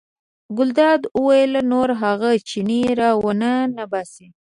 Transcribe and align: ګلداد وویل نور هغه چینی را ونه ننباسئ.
ګلداد 0.57 1.01
وویل 1.17 1.53
نور 1.71 1.89
هغه 2.01 2.29
چینی 2.49 2.81
را 2.99 3.09
ونه 3.23 3.51
ننباسئ. 3.75 4.27